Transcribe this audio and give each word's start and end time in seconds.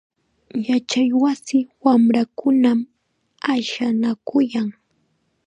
Yachaywasi 0.69 1.57
wamrakunam 1.83 2.79
ashanakuyan. 3.53 4.69